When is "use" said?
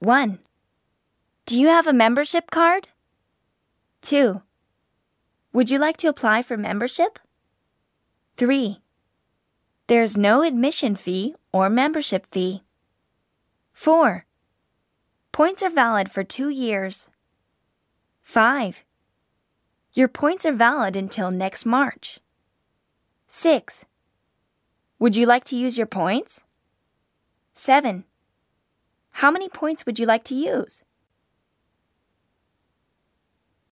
25.56-25.78, 30.34-30.82